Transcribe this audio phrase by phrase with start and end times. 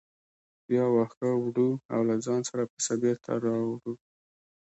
[0.67, 3.93] بیا واښه وړو او له ځانه سره پسه بېرته راوړو.